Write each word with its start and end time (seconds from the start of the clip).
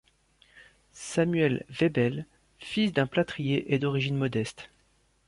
Samuel 0.93 1.63
Weibel, 1.79 2.25
fils 2.57 2.91
d'un 2.91 3.05
plâtrier, 3.05 3.71
est 3.71 3.77
d'origine 3.77 4.17
modeste. 4.17 4.71